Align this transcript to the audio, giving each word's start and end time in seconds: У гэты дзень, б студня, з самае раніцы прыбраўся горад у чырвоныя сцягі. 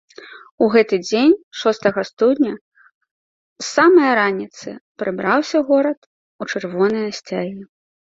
У 0.67 0.67
гэты 0.75 0.97
дзень, 1.07 1.33
б 1.97 2.03
студня, 2.09 2.53
з 3.63 3.65
самае 3.75 4.11
раніцы 4.21 4.69
прыбраўся 5.03 5.57
горад 5.69 5.99
у 6.41 6.49
чырвоныя 6.55 7.09
сцягі. 7.21 7.61